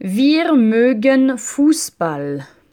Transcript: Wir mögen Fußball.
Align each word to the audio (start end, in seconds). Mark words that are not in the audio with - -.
Wir 0.00 0.52
mögen 0.52 1.38
Fußball. 1.38 2.46